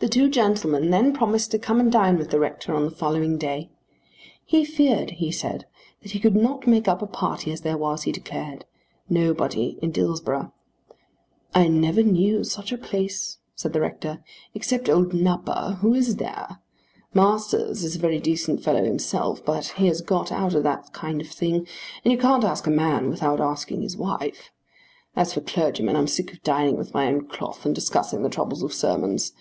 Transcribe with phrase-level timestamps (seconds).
[0.00, 3.36] The two gentlemen then promised to come and dine with the rector on the following
[3.36, 3.68] day.
[4.44, 5.66] He feared he said
[6.02, 8.64] that he could not make up a party as there was, he declared,
[9.08, 10.52] nobody in Dillsborough.
[11.52, 14.22] "I never knew such a place," said the rector.
[14.54, 16.60] "Except old Nupper, who is there?
[17.12, 21.20] Masters is a very decent fellow himself, but he has got out of that kind
[21.20, 21.66] of thing;
[22.04, 24.52] and you can't ask a man without asking his wife.
[25.16, 28.62] As for clergymen, I'm sick of dining with my own cloth and discussing the troubles
[28.62, 29.32] of sermons.